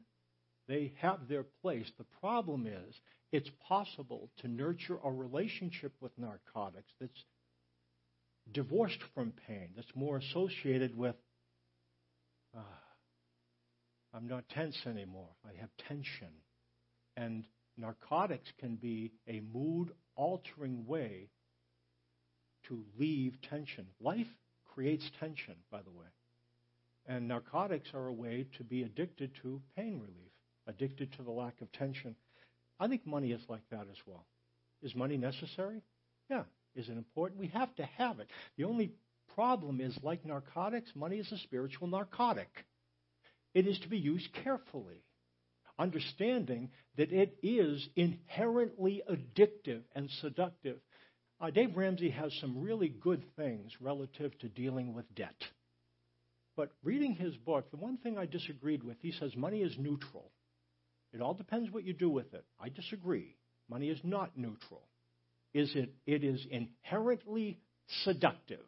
[0.67, 1.89] they have their place.
[1.97, 2.95] The problem is
[3.31, 7.23] it's possible to nurture a relationship with narcotics that's
[8.51, 11.15] divorced from pain, that's more associated with
[12.55, 12.61] ah,
[14.13, 15.29] I'm not tense anymore.
[15.45, 16.31] I have tension.
[17.15, 17.45] And
[17.77, 21.29] narcotics can be a mood altering way
[22.67, 23.87] to leave tension.
[23.99, 24.27] Life
[24.77, 26.05] creates tension, by the way.
[27.07, 30.31] And narcotics are a way to be addicted to pain relief,
[30.67, 32.15] addicted to the lack of tension.
[32.79, 34.27] I think money is like that as well.
[34.83, 35.81] Is money necessary?
[36.29, 36.43] Yeah.
[36.75, 37.39] Is it important?
[37.39, 38.27] We have to have it.
[38.55, 38.91] The only
[39.33, 42.49] problem is, like narcotics, money is a spiritual narcotic.
[43.55, 45.01] It is to be used carefully,
[45.79, 50.77] understanding that it is inherently addictive and seductive.
[51.39, 55.35] Uh, Dave Ramsey has some really good things relative to dealing with debt.
[56.55, 60.31] But reading his book, the one thing I disagreed with, he says money is neutral.
[61.13, 62.43] It all depends what you do with it.
[62.59, 63.35] I disagree.
[63.69, 64.87] Money is not neutral.
[65.53, 65.93] Is it?
[66.05, 67.59] It is inherently
[68.03, 68.65] seductive.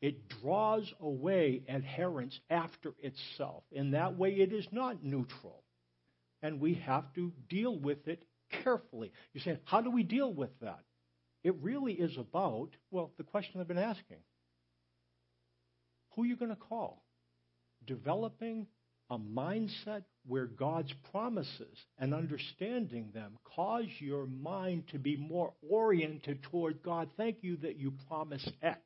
[0.00, 3.64] It draws away adherents after itself.
[3.72, 5.62] In that way, it is not neutral.
[6.42, 8.22] And we have to deal with it
[8.62, 9.10] carefully.
[9.32, 10.80] You say, how do we deal with that?
[11.48, 14.18] It really is about, well, the question I've been asking
[16.10, 17.02] who are you going to call?
[17.86, 18.66] Developing
[19.08, 26.42] a mindset where God's promises and understanding them cause your mind to be more oriented
[26.42, 27.08] toward God.
[27.16, 28.82] Thank you that you promise X.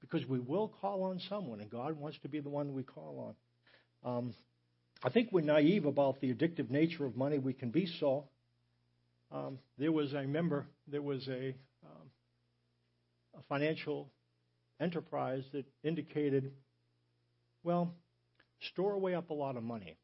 [0.00, 3.34] Because we will call on someone, and God wants to be the one we call
[4.04, 4.18] on.
[4.18, 4.34] Um,
[5.02, 7.38] I think we're naive about the addictive nature of money.
[7.38, 8.28] We can be so.
[9.32, 12.10] Um, there was, I remember, there was a, um,
[13.36, 14.10] a financial
[14.80, 16.52] enterprise that indicated,
[17.64, 17.94] well,
[18.72, 19.98] store away up a lot of money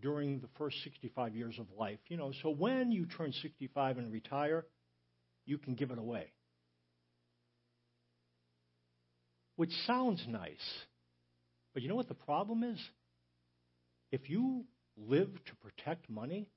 [0.00, 1.98] during the first 65 years of life.
[2.08, 4.64] You know, so when you turn 65 and retire,
[5.44, 6.32] you can give it away.
[9.56, 10.56] Which sounds nice.
[11.74, 12.78] But you know what the problem is?
[14.10, 14.64] If you
[14.96, 16.48] live to protect money,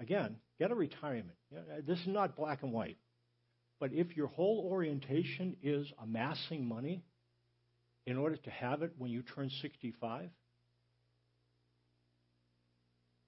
[0.00, 1.36] again, get a retirement.
[1.86, 2.98] This is not black and white.
[3.78, 7.02] But if your whole orientation is amassing money
[8.06, 10.30] in order to have it when you turn 65,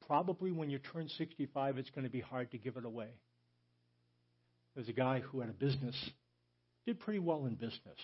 [0.07, 3.09] probably when you turn 65, it's going to be hard to give it away.
[4.75, 5.97] There's a guy who had a business,
[6.87, 7.99] did pretty well in business.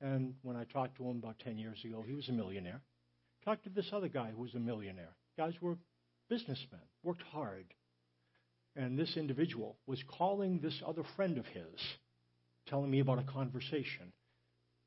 [0.00, 2.82] And when I talked to him about 10 years ago, he was a millionaire.
[3.44, 5.14] Talked to this other guy who was a millionaire.
[5.38, 5.78] Guys were
[6.28, 7.66] businessmen, worked hard.
[8.74, 11.80] And this individual was calling this other friend of his,
[12.68, 14.12] telling me about a conversation.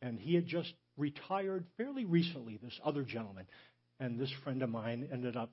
[0.01, 3.45] And he had just retired fairly recently, this other gentleman.
[3.99, 5.51] And this friend of mine ended up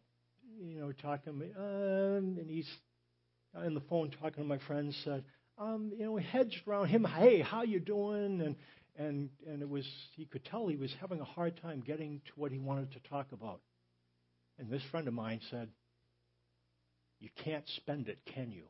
[0.61, 2.68] you know, talking to me, um, and he's
[3.55, 5.24] on the phone talking to my friend, Said,
[5.59, 7.05] um, you know, hedged around him.
[7.05, 8.40] Hey, how you doing?
[8.40, 8.57] And
[8.98, 12.33] and and it was he could tell he was having a hard time getting to
[12.37, 13.61] what he wanted to talk about.
[14.59, 15.68] And this friend of mine said,
[17.18, 18.66] "You can't spend it, can you?"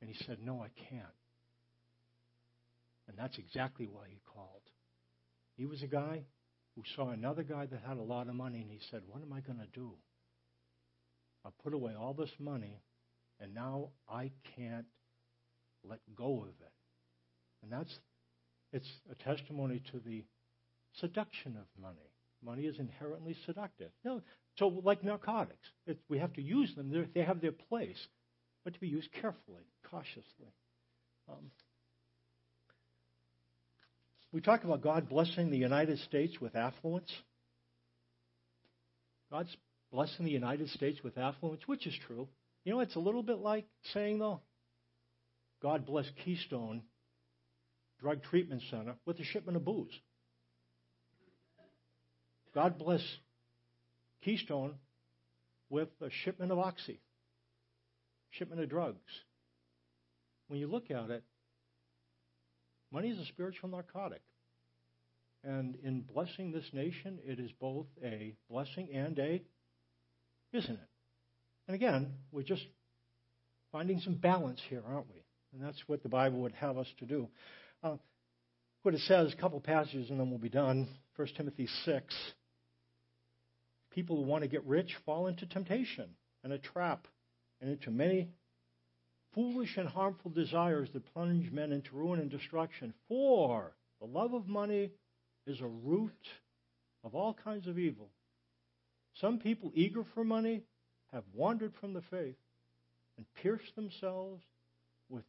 [0.00, 1.04] And he said, "No, I can't."
[3.08, 4.62] And that's exactly why he called.
[5.56, 6.24] He was a guy
[6.76, 9.32] who saw another guy that had a lot of money, and he said, What am
[9.32, 9.94] I going to do?
[11.44, 12.82] I put away all this money,
[13.40, 14.86] and now I can't
[15.82, 16.72] let go of it.
[17.62, 17.98] And that's
[18.72, 20.24] it's a testimony to the
[20.92, 22.12] seduction of money.
[22.44, 23.90] Money is inherently seductive.
[24.04, 24.22] Know,
[24.56, 26.90] so, like narcotics, it, we have to use them.
[26.90, 27.98] They're, they have their place,
[28.64, 30.52] but to be used carefully, cautiously.
[31.28, 31.50] Um,
[34.32, 37.10] we talk about God blessing the United States with affluence.
[39.30, 39.54] God's
[39.92, 42.28] blessing the United States with affluence, which is true.
[42.64, 44.40] You know, it's a little bit like saying, though,
[45.62, 46.82] God bless Keystone
[48.00, 49.92] Drug Treatment Center with a shipment of booze.
[52.54, 53.02] God bless
[54.24, 54.74] Keystone
[55.70, 57.00] with a shipment of oxy,
[58.30, 58.98] shipment of drugs.
[60.48, 61.22] When you look at it,
[62.90, 64.22] Money is a spiritual narcotic.
[65.44, 69.42] And in blessing this nation, it is both a blessing and a,
[70.52, 70.88] isn't it?
[71.68, 72.64] And again, we're just
[73.70, 75.22] finding some balance here, aren't we?
[75.52, 77.28] And that's what the Bible would have us to do.
[77.82, 77.96] Uh,
[78.82, 80.88] what it says, a couple passages, and then we'll be done.
[81.18, 82.14] 1 Timothy 6.
[83.90, 86.10] People who want to get rich fall into temptation
[86.44, 87.08] and a trap
[87.60, 88.28] and into many
[89.34, 92.94] foolish and harmful desires that plunge men into ruin and destruction.
[93.08, 94.92] For the love of money
[95.44, 96.12] is a root
[97.02, 98.10] of all kinds of evil.
[99.20, 100.62] Some people eager for money
[101.12, 102.36] have wandered from the faith
[103.16, 104.40] and pierced themselves
[105.08, 105.24] with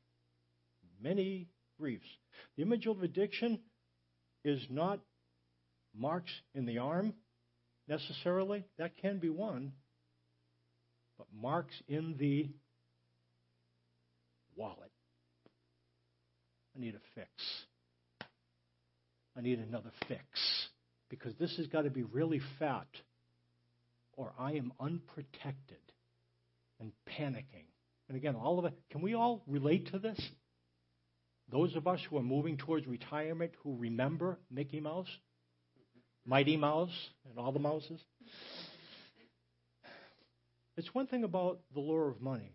[1.02, 1.48] many
[1.80, 2.06] griefs.
[2.58, 3.58] The image of addiction
[4.46, 5.00] is not
[6.00, 7.14] marks in the arm
[7.88, 8.64] necessarily.
[8.78, 9.74] That can be one.
[11.18, 12.50] But marks in the
[14.56, 14.91] wallet.
[16.76, 17.30] I need a fix.
[19.38, 20.22] I need another fix.
[21.10, 22.88] Because this has got to be really fat,
[24.14, 25.78] or I am unprotected
[26.80, 27.66] and panicking.
[28.08, 30.20] And again, all of it, can we all relate to this?
[31.52, 35.10] Those of us who are moving towards retirement who remember Mickey Mouse,
[36.30, 38.00] Mighty Mouse, and all the mouses.
[40.78, 42.54] It's one thing about the lure of money.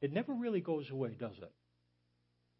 [0.00, 1.52] It never really goes away, does it?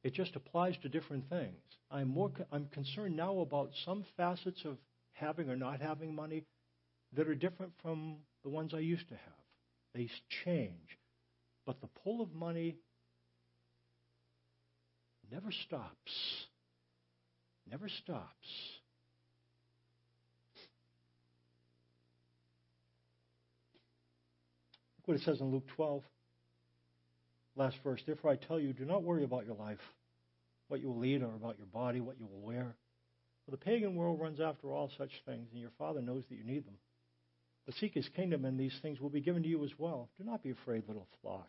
[0.05, 1.57] It just applies to different things.
[1.91, 4.77] I'm more I'm concerned now about some facets of
[5.15, 6.45] having or not having money
[7.17, 9.45] that are different from the ones I used to have.
[9.95, 10.11] They
[10.45, 10.99] change.
[11.65, 12.77] But the pull of money
[15.33, 16.13] never stops.
[17.71, 18.78] Never stops.
[25.09, 26.03] What it says in Luke 12,
[27.57, 28.03] last verse.
[28.05, 29.79] Therefore I tell you, do not worry about your life,
[30.69, 32.77] what you will eat, or about your body, what you will wear.
[33.47, 36.45] For the pagan world runs after all such things, and your Father knows that you
[36.45, 36.77] need them.
[37.65, 40.11] But seek his kingdom, and these things will be given to you as well.
[40.19, 41.49] Do not be afraid, little flock.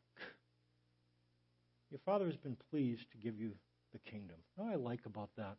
[1.91, 3.51] Your Father has been pleased to give you
[3.91, 4.37] the kingdom.
[4.57, 5.57] You know I like about that?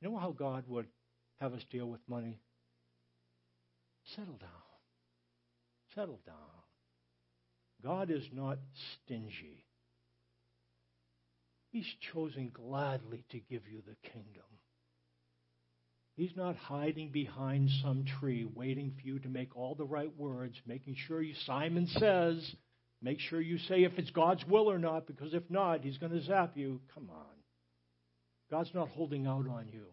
[0.00, 0.86] You know how God would
[1.40, 2.40] have us deal with money?
[4.16, 4.50] Settle down.
[5.94, 6.61] Settle down.
[7.82, 8.58] God is not
[9.04, 9.64] stingy.
[11.70, 14.42] He's chosen gladly to give you the kingdom.
[16.16, 20.54] He's not hiding behind some tree waiting for you to make all the right words,
[20.66, 22.54] making sure you, Simon says,
[23.00, 26.12] make sure you say if it's God's will or not, because if not, he's going
[26.12, 26.80] to zap you.
[26.94, 27.24] Come on.
[28.50, 29.86] God's not holding out on you.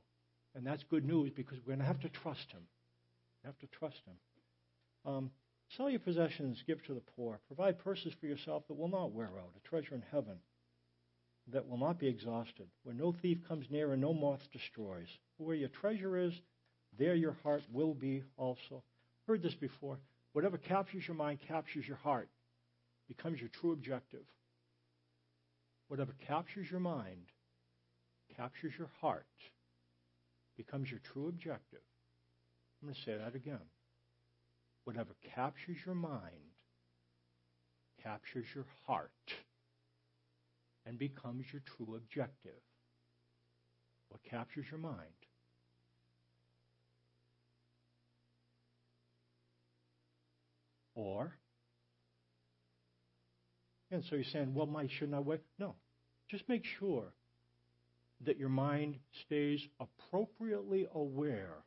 [0.54, 2.64] And that's good news because we're going to have to trust him.
[3.42, 4.16] We have to trust him.
[5.06, 5.32] Um,
[5.76, 7.40] sell your possessions, give to the poor.
[7.48, 10.38] Provide purses for yourself that will not wear out, a treasure in heaven
[11.52, 15.08] that will not be exhausted, where no thief comes near and no moth destroys.
[15.38, 16.34] Where your treasure is,
[16.98, 18.84] there your heart will be also.
[19.28, 20.00] Heard this before.
[20.34, 22.30] Whatever captures your mind captures your heart,
[23.08, 24.26] becomes your true objective.
[25.88, 27.26] Whatever captures your mind
[28.36, 29.26] captures your heart,
[30.56, 31.82] becomes your true objective.
[32.82, 33.60] I'm going to say that again.
[34.90, 36.56] Whatever captures your mind
[38.02, 39.12] captures your heart
[40.84, 42.64] and becomes your true objective.
[44.08, 45.14] What captures your mind?
[50.96, 51.34] Or,
[53.92, 55.42] and so you're saying, well, shouldn't I wait?
[55.60, 55.76] No.
[56.32, 57.14] Just make sure
[58.26, 61.64] that your mind stays appropriately aware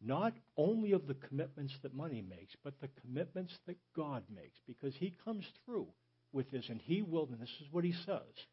[0.00, 4.94] not only of the commitments that money makes, but the commitments that God makes, because
[4.94, 5.86] He comes through
[6.32, 8.46] with this, and He will, and this is what He says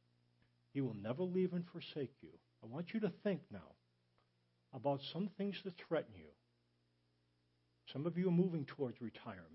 [0.74, 2.30] He will never leave and forsake you.
[2.64, 3.60] I want you to think now
[4.74, 6.30] about some things that threaten you.
[7.92, 9.50] Some of you are moving towards retirement.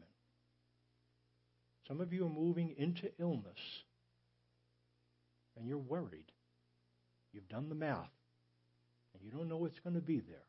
[1.89, 3.59] Some of you are moving into illness,
[5.57, 6.30] and you're worried.
[7.32, 8.11] You've done the math,
[9.14, 10.47] and you don't know what's going to be there.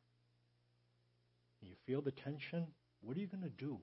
[1.61, 2.67] And you feel the tension.
[3.01, 3.77] What are you going to do?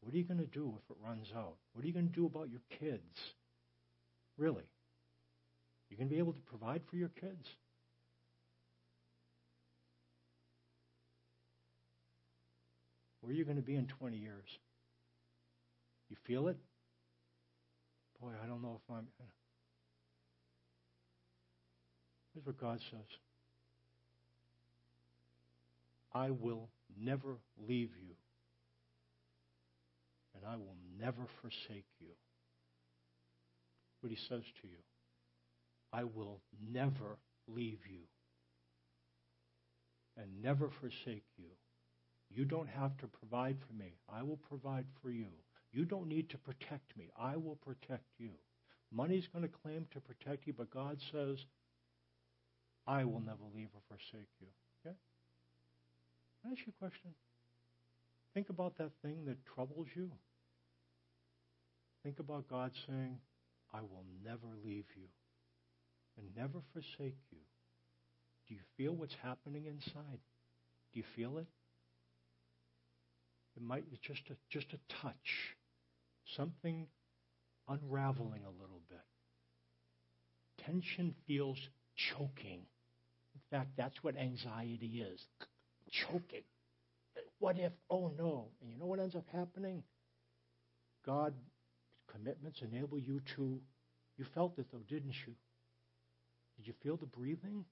[0.00, 1.56] What are you going to do if it runs out?
[1.72, 3.34] What are you going to do about your kids?
[4.38, 4.64] Really?
[5.90, 7.48] You going to be able to provide for your kids?
[13.20, 14.46] Where are you going to be in 20 years?
[16.08, 16.56] You feel it?
[18.20, 19.06] Boy, I don't know if I'm.
[22.32, 23.18] Here's what God says
[26.16, 27.36] I will never
[27.68, 28.14] leave you,
[30.34, 32.14] and I will never forsake you.
[34.00, 34.78] What he says to you
[35.92, 36.40] I will
[36.72, 38.04] never leave you
[40.16, 41.50] and never forsake you.
[42.30, 43.98] You don't have to provide for me.
[44.08, 45.28] I will provide for you.
[45.72, 47.10] You don't need to protect me.
[47.20, 48.30] I will protect you.
[48.90, 51.38] Money's going to claim to protect you, but God says,
[52.86, 54.48] I will never leave or forsake you.
[56.46, 57.10] I ask you a question?
[58.34, 60.10] Think about that thing that troubles you.
[62.02, 63.18] Think about God saying,
[63.72, 65.08] I will never leave you
[66.16, 67.38] and never forsake you.
[68.46, 70.20] Do you feel what's happening inside?
[70.92, 71.46] Do you feel it?
[73.56, 75.56] It might be just a, just a touch,
[76.36, 76.86] something
[77.68, 79.00] unraveling a little bit.
[80.64, 81.58] Tension feels
[81.96, 82.60] choking.
[83.34, 85.20] In fact, that's what anxiety is.
[85.90, 86.42] Choking.
[87.38, 87.72] What if?
[87.90, 88.48] Oh no.
[88.60, 89.82] And you know what ends up happening?
[91.04, 91.34] God
[92.12, 93.60] commitments enable you to,
[94.16, 95.34] you felt it though, didn't you?
[96.56, 97.64] Did you feel the breathing?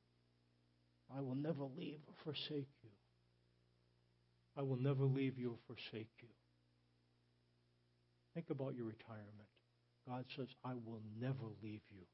[1.17, 2.91] I will never leave or forsake you.
[4.57, 6.29] I will never leave you or forsake you.
[8.35, 9.49] Think about your retirement.
[10.09, 12.05] God says, I will never leave you,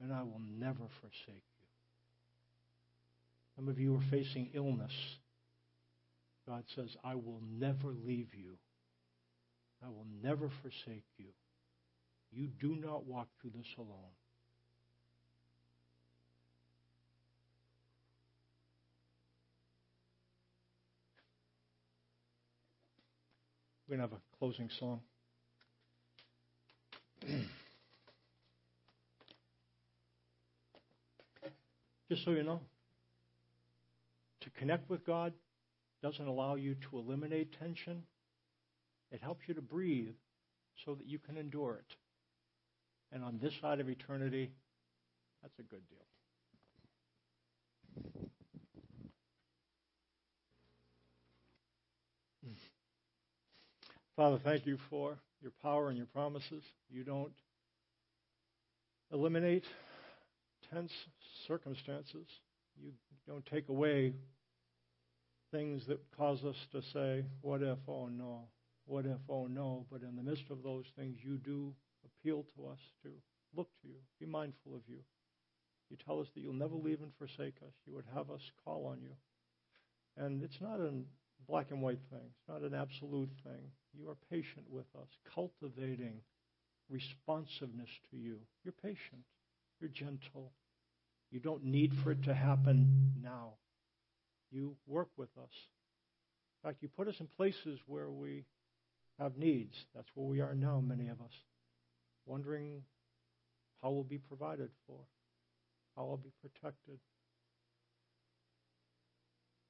[0.00, 1.66] and I will never forsake you.
[3.56, 4.92] Some of you are facing illness.
[6.48, 8.56] God says, I will never leave you.
[9.84, 11.26] I will never forsake you.
[12.32, 14.12] You do not walk through this alone.
[23.88, 25.00] We're going to have a closing song.
[32.08, 32.60] Just so you know,
[34.40, 35.32] to connect with God
[36.02, 38.02] doesn't allow you to eliminate tension.
[39.10, 40.14] It helps you to breathe
[40.84, 41.96] so that you can endure it.
[43.12, 44.50] And on this side of eternity,
[45.42, 46.06] that's a good deal.
[52.44, 52.52] Hmm.
[54.16, 56.62] Father, thank you for your power and your promises.
[56.90, 57.32] You don't
[59.12, 59.64] eliminate
[60.72, 60.92] tense
[61.46, 62.26] circumstances.
[62.82, 62.92] You
[63.26, 64.14] don't take away
[65.50, 67.78] things that cause us to say, What if?
[67.88, 68.48] Oh no.
[68.86, 69.18] What if?
[69.28, 69.86] Oh no.
[69.90, 71.72] But in the midst of those things, you do
[72.04, 73.10] appeal to us to
[73.56, 74.98] look to you, be mindful of you.
[75.90, 77.72] You tell us that you'll never leave and forsake us.
[77.86, 79.14] You would have us call on you.
[80.16, 80.92] And it's not a
[81.48, 83.70] black and white thing, it's not an absolute thing.
[83.92, 86.20] You are patient with us, cultivating
[86.90, 88.38] responsiveness to you.
[88.64, 89.24] You're patient,
[89.80, 90.52] you're gentle.
[91.30, 93.54] You don't need for it to happen now.
[94.50, 95.50] You work with us.
[96.62, 98.44] In fact, you put us in places where we
[99.18, 99.74] have needs.
[99.94, 101.32] That's where we are now, many of us
[102.26, 102.82] wondering
[103.82, 104.98] how we'll be provided for,
[105.96, 106.98] how I'll be protected.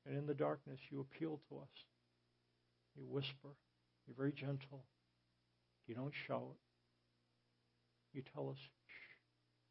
[0.06, 1.68] And in the darkness, you appeal to us.
[2.96, 3.54] You whisper.
[4.06, 4.84] You're very gentle.
[5.86, 6.56] You don't shout.
[8.12, 8.58] You tell us,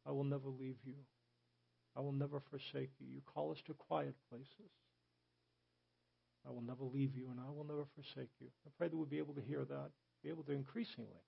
[0.06, 0.94] I will never leave you.
[1.96, 3.06] I will never forsake you.
[3.08, 4.70] You call us to quiet places.
[6.46, 8.48] I will never leave you and I will never forsake you.
[8.66, 9.90] I pray that we'll be able to hear that,
[10.22, 11.24] be able to increasingly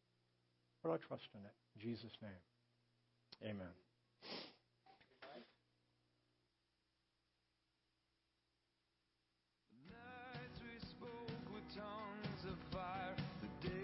[0.82, 1.54] put our trust in it.
[1.74, 3.74] In Jesus' name, amen.